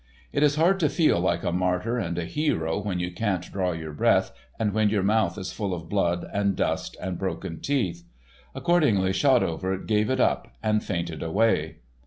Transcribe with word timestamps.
It 0.33 0.41
is 0.41 0.55
hard 0.55 0.79
to 0.79 0.89
feel 0.89 1.19
like 1.19 1.43
a 1.43 1.51
martyr 1.51 1.99
and 1.99 2.17
a 2.17 2.25
hero 2.25 2.81
when 2.81 2.99
you 2.99 3.11
can't 3.11 3.45
draw 3.51 3.71
your 3.71 3.93
breath 3.93 4.31
and 4.57 4.73
when 4.73 4.89
your 4.89 5.03
mouth 5.03 5.37
is 5.37 5.53
full 5.53 5.75
of 5.75 5.89
blood 5.89 6.27
and 6.33 6.55
dust 6.55 6.97
and 6.99 7.19
broken 7.19 7.59
teeth. 7.59 8.03
Accordingly 8.55 9.11
Shotover 9.13 9.77
gave 9.77 10.09
it 10.09 10.19
up, 10.19 10.47
and 10.63 10.83
fainted 10.83 11.21
away. 11.21 11.81